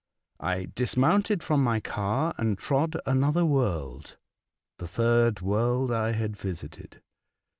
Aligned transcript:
I 0.39 0.65
dismounted 0.73 1.43
from 1.43 1.63
my 1.63 1.79
car 1.79 2.33
and 2.39 2.57
trod 2.57 2.99
another 3.05 3.45
world, 3.45 4.17
the 4.79 4.87
third 4.87 5.41
world 5.41 5.91
I 5.91 6.13
had 6.13 6.35
visited. 6.35 7.03